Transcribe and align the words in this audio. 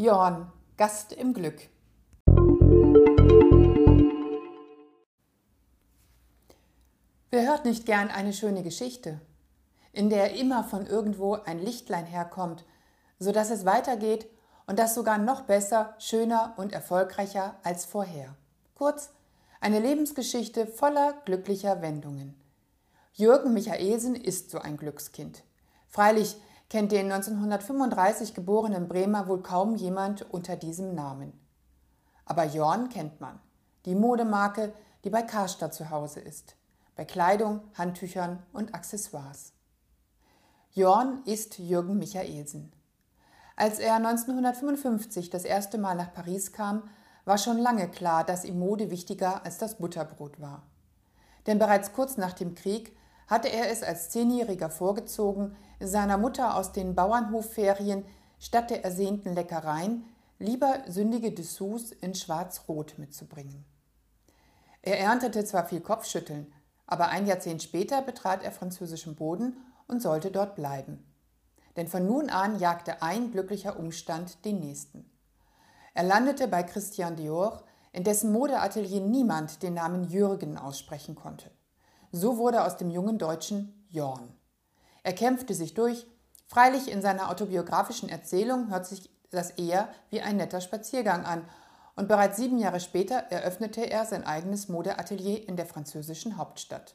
Jorn, 0.00 0.50
Gast 0.78 1.12
im 1.12 1.34
Glück. 1.34 1.68
Wer 7.28 7.46
hört 7.46 7.66
nicht 7.66 7.84
gern 7.84 8.08
eine 8.08 8.32
schöne 8.32 8.62
Geschichte, 8.62 9.20
in 9.92 10.08
der 10.08 10.36
immer 10.36 10.64
von 10.64 10.86
irgendwo 10.86 11.34
ein 11.34 11.58
Lichtlein 11.58 12.06
herkommt, 12.06 12.64
so 13.18 13.30
dass 13.30 13.50
es 13.50 13.66
weitergeht 13.66 14.26
und 14.66 14.78
das 14.78 14.94
sogar 14.94 15.18
noch 15.18 15.42
besser, 15.42 15.94
schöner 15.98 16.54
und 16.56 16.72
erfolgreicher 16.72 17.56
als 17.62 17.84
vorher. 17.84 18.34
Kurz, 18.74 19.10
eine 19.60 19.80
Lebensgeschichte 19.80 20.66
voller 20.66 21.12
glücklicher 21.26 21.82
Wendungen. 21.82 22.40
Jürgen 23.12 23.52
Michaelsen 23.52 24.14
ist 24.14 24.50
so 24.50 24.60
ein 24.60 24.78
Glückskind. 24.78 25.42
Freilich 25.88 26.38
kennt 26.70 26.92
den 26.92 27.10
1935 27.10 28.32
geborenen 28.32 28.88
Bremer 28.88 29.26
wohl 29.26 29.42
kaum 29.42 29.74
jemand 29.74 30.22
unter 30.32 30.56
diesem 30.56 30.94
Namen. 30.94 31.32
Aber 32.24 32.44
Jorn 32.44 32.88
kennt 32.88 33.20
man, 33.20 33.40
die 33.84 33.96
Modemarke, 33.96 34.72
die 35.04 35.10
bei 35.10 35.22
Karstadt 35.22 35.74
zu 35.74 35.90
Hause 35.90 36.20
ist, 36.20 36.54
bei 36.94 37.04
Kleidung, 37.04 37.60
Handtüchern 37.74 38.44
und 38.52 38.72
Accessoires. 38.72 39.52
Jorn 40.72 41.22
ist 41.24 41.58
Jürgen 41.58 41.98
Michaelsen. 41.98 42.72
Als 43.56 43.80
er 43.80 43.96
1955 43.96 45.28
das 45.28 45.44
erste 45.44 45.76
Mal 45.76 45.96
nach 45.96 46.14
Paris 46.14 46.52
kam, 46.52 46.84
war 47.24 47.36
schon 47.36 47.58
lange 47.58 47.88
klar, 47.88 48.22
dass 48.22 48.44
ihm 48.44 48.60
Mode 48.60 48.90
wichtiger 48.90 49.44
als 49.44 49.58
das 49.58 49.78
Butterbrot 49.78 50.40
war. 50.40 50.62
Denn 51.46 51.58
bereits 51.58 51.92
kurz 51.92 52.16
nach 52.16 52.32
dem 52.32 52.54
Krieg 52.54 52.96
hatte 53.30 53.48
er 53.48 53.70
es 53.70 53.84
als 53.84 54.10
Zehnjähriger 54.10 54.68
vorgezogen, 54.68 55.56
seiner 55.78 56.18
Mutter 56.18 56.56
aus 56.56 56.72
den 56.72 56.96
Bauernhofferien 56.96 58.04
statt 58.40 58.70
der 58.70 58.84
ersehnten 58.84 59.34
Leckereien 59.34 60.04
lieber 60.40 60.80
sündige 60.88 61.30
Dessous 61.30 61.92
in 61.92 62.14
Schwarz-Rot 62.14 62.98
mitzubringen. 62.98 63.64
Er 64.82 64.98
erntete 64.98 65.44
zwar 65.44 65.64
viel 65.64 65.80
Kopfschütteln, 65.80 66.52
aber 66.86 67.08
ein 67.08 67.26
Jahrzehnt 67.26 67.62
später 67.62 68.02
betrat 68.02 68.42
er 68.42 68.50
französischen 68.50 69.14
Boden 69.14 69.56
und 69.86 70.02
sollte 70.02 70.32
dort 70.32 70.56
bleiben. 70.56 71.06
Denn 71.76 71.86
von 71.86 72.06
nun 72.06 72.30
an 72.30 72.58
jagte 72.58 73.00
ein 73.00 73.30
glücklicher 73.30 73.78
Umstand 73.78 74.44
den 74.44 74.58
nächsten. 74.58 75.08
Er 75.94 76.02
landete 76.02 76.48
bei 76.48 76.64
Christian 76.64 77.14
Dior, 77.14 77.62
in 77.92 78.02
dessen 78.02 78.32
Modeatelier 78.32 79.00
niemand 79.00 79.62
den 79.62 79.74
Namen 79.74 80.08
Jürgen 80.08 80.56
aussprechen 80.56 81.14
konnte. 81.14 81.50
So 82.12 82.38
wurde 82.38 82.64
aus 82.64 82.76
dem 82.76 82.90
jungen 82.90 83.18
Deutschen 83.18 83.86
Jorn. 83.88 84.32
Er 85.02 85.12
kämpfte 85.12 85.54
sich 85.54 85.74
durch, 85.74 86.06
freilich 86.46 86.90
in 86.90 87.02
seiner 87.02 87.30
autobiografischen 87.30 88.08
Erzählung 88.08 88.70
hört 88.70 88.86
sich 88.86 89.10
das 89.30 89.50
eher 89.50 89.88
wie 90.10 90.20
ein 90.20 90.36
netter 90.36 90.60
Spaziergang 90.60 91.24
an, 91.24 91.48
und 91.96 92.08
bereits 92.08 92.38
sieben 92.38 92.58
Jahre 92.58 92.80
später 92.80 93.16
eröffnete 93.16 93.82
er 93.82 94.06
sein 94.06 94.24
eigenes 94.24 94.68
Modeatelier 94.68 95.46
in 95.46 95.56
der 95.56 95.66
französischen 95.66 96.38
Hauptstadt. 96.38 96.94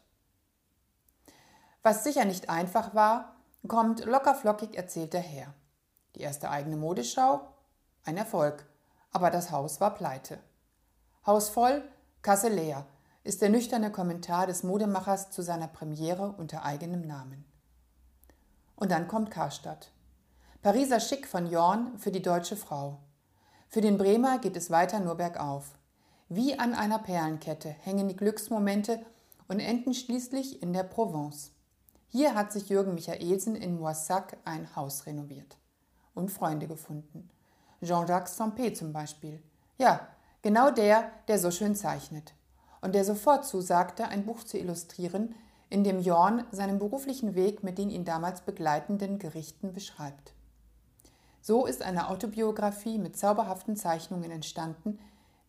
Was 1.84 2.04
sicher 2.04 2.26
nicht 2.26 2.50
einfach 2.50 2.96
war, 2.96 3.36
kommt 3.68 4.04
lockerflockig 4.06 4.76
erzählt 4.76 5.14
daher. 5.14 5.54
Die 6.16 6.22
erste 6.22 6.50
eigene 6.50 6.78
Modeschau? 6.78 7.42
Ein 8.04 8.18
Erfolg, 8.18 8.66
aber 9.12 9.30
das 9.30 9.52
Haus 9.52 9.80
war 9.80 9.94
pleite. 9.94 10.40
Haus 11.26 11.50
voll, 11.50 11.88
Kasse 12.22 12.50
leer, 12.50 12.88
ist 13.26 13.42
der 13.42 13.50
nüchterne 13.50 13.92
Kommentar 13.92 14.46
des 14.46 14.62
Modemachers 14.62 15.32
zu 15.32 15.42
seiner 15.42 15.68
Premiere 15.68 16.36
unter 16.38 16.64
eigenem 16.64 17.02
Namen. 17.02 17.44
Und 18.76 18.92
dann 18.92 19.08
kommt 19.08 19.32
Karstadt. 19.32 19.92
Pariser 20.62 21.00
Schick 21.00 21.28
von 21.28 21.48
Jorn 21.48 21.98
für 21.98 22.12
die 22.12 22.22
deutsche 22.22 22.56
Frau. 22.56 23.00
Für 23.68 23.82
den 23.82 23.98
Bremer 23.98 24.38
geht 24.38 24.56
es 24.56 24.70
weiter 24.70 25.00
nur 25.00 25.16
bergauf. 25.16 25.72
Wie 26.30 26.60
an 26.60 26.76
einer 26.76 27.00
Perlenkette 27.00 27.70
hängen 27.70 28.08
die 28.08 28.16
Glücksmomente 28.16 29.04
und 29.48 29.60
enden 29.60 29.96
schließlich 29.96 30.62
in 30.62 30.72
der 30.72 30.84
Provence. 30.84 31.52
Hier 32.08 32.36
hat 32.36 32.52
sich 32.52 32.70
Jürgen 32.70 32.94
Michaelsen 32.94 33.56
in 33.56 33.80
Moissac 33.80 34.38
ein 34.46 34.76
Haus 34.76 35.08
renoviert 35.08 35.58
und 36.14 36.32
Freunde 36.32 36.68
gefunden. 36.68 37.32
Jean-Jacques 37.82 38.40
Sampé 38.40 38.76
zum 38.76 38.94
Beispiel. 38.94 39.42
Ja, 39.80 40.08
genau 40.44 40.70
der, 40.70 41.12
der 41.28 41.40
so 41.40 41.50
schön 41.50 41.76
zeichnet 41.76 42.36
und 42.82 42.96
der 42.96 43.06
sofort 43.06 43.46
zusagte, 43.46 44.08
ein 44.08 44.26
Buch 44.26 44.44
zu 44.44 44.58
illustrieren, 44.58 45.36
in 45.70 45.84
dem 45.84 46.00
Jorn 46.00 46.46
seinen 46.52 46.80
beruflichen 46.80 47.36
Weg 47.36 47.64
mit 47.64 47.78
den 47.78 47.90
ihn 47.90 48.06
damals 48.06 48.42
begleitenden 48.42 49.20
Gerichten 49.20 49.74
beschreibt. 49.74 50.34
So 51.42 51.66
ist 51.66 51.82
eine 51.82 52.10
Autobiografie 52.10 52.98
mit 52.98 53.18
zauberhaften 53.18 53.76
Zeichnungen 53.76 54.32
entstanden, 54.32 55.00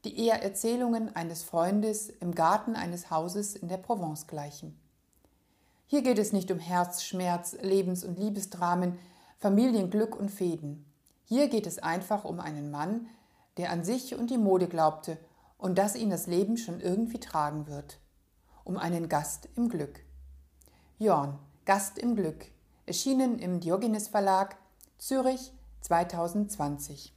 die 0.04 0.26
eher 0.26 0.42
Erzählungen 0.42 1.14
eines 1.16 1.42
Freundes 1.42 2.09
im 2.09 2.34
Garten 2.34 2.76
eines 2.76 3.10
Hauses 3.10 3.56
in 3.56 3.69
der 3.69 3.78
Provence 3.78 4.26
gleichen. 4.26 4.78
Hier 5.87 6.03
geht 6.03 6.19
es 6.19 6.32
nicht 6.32 6.50
um 6.50 6.58
Herz, 6.58 7.03
Schmerz, 7.03 7.56
Lebens- 7.60 8.04
und 8.04 8.19
Liebesdramen, 8.19 8.98
Familienglück 9.38 10.16
und 10.16 10.31
Fäden. 10.31 10.84
Hier 11.25 11.48
geht 11.48 11.66
es 11.66 11.78
einfach 11.78 12.25
um 12.25 12.41
einen 12.41 12.70
Mann, 12.70 13.08
der 13.56 13.70
an 13.70 13.84
sich 13.84 14.14
und 14.14 14.31
die 14.31 14.38
Mode 14.38 14.69
glaubte 14.69 15.19
und 15.59 15.78
dass 15.78 15.97
ihn 15.97 16.11
das 16.11 16.27
Leben 16.27 16.56
schon 16.56 16.81
irgendwie 16.81 17.21
tragen 17.21 17.67
wird. 17.67 17.99
Um 18.65 18.77
einen 18.77 19.09
Gast 19.09 19.49
im 19.56 19.69
Glück. 19.69 20.00
Jorn, 20.99 21.39
Gast 21.65 21.99
im 21.99 22.17
Glück, 22.17 22.47
erschienen 22.84 23.39
im 23.39 23.61
Diogenes 23.61 24.09
Verlag, 24.09 24.56
Zürich 24.99 25.53
2020. 25.83 27.15